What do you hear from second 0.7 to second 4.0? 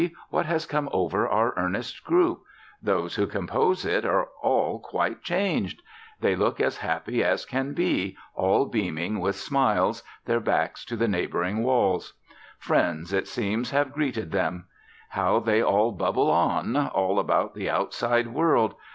over our earnest group? Those who compose